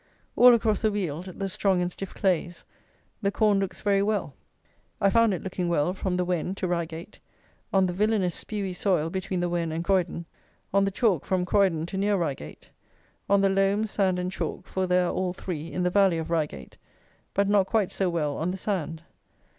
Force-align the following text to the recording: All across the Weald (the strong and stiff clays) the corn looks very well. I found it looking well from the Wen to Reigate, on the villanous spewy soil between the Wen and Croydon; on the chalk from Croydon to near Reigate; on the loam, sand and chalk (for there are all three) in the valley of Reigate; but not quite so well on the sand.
All 0.35 0.55
across 0.55 0.81
the 0.81 0.91
Weald 0.91 1.25
(the 1.25 1.47
strong 1.47 1.79
and 1.79 1.91
stiff 1.91 2.15
clays) 2.15 2.65
the 3.21 3.29
corn 3.31 3.59
looks 3.59 3.81
very 3.81 4.01
well. 4.01 4.33
I 4.99 5.11
found 5.11 5.31
it 5.31 5.43
looking 5.43 5.69
well 5.69 5.93
from 5.93 6.17
the 6.17 6.25
Wen 6.25 6.55
to 6.55 6.67
Reigate, 6.67 7.19
on 7.71 7.85
the 7.85 7.93
villanous 7.93 8.33
spewy 8.33 8.73
soil 8.73 9.11
between 9.11 9.41
the 9.41 9.47
Wen 9.49 9.71
and 9.71 9.83
Croydon; 9.83 10.25
on 10.73 10.85
the 10.85 10.89
chalk 10.89 11.23
from 11.23 11.45
Croydon 11.45 11.85
to 11.85 11.97
near 11.97 12.17
Reigate; 12.17 12.71
on 13.29 13.41
the 13.41 13.49
loam, 13.49 13.85
sand 13.85 14.17
and 14.17 14.31
chalk 14.31 14.65
(for 14.67 14.87
there 14.87 15.05
are 15.05 15.13
all 15.13 15.33
three) 15.33 15.71
in 15.71 15.83
the 15.83 15.91
valley 15.91 16.17
of 16.17 16.31
Reigate; 16.31 16.77
but 17.35 17.47
not 17.47 17.67
quite 17.67 17.91
so 17.91 18.09
well 18.09 18.37
on 18.37 18.49
the 18.49 18.57
sand. 18.57 19.03